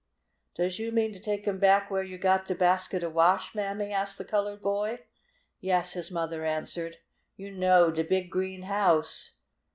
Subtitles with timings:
[0.55, 3.93] "Does you mean to take him back where you got de basket of wash, Mammy?"
[3.93, 5.05] asked the colored boy.
[5.59, 6.97] "Yes," his mother answered.
[7.37, 9.33] "You know de big green house.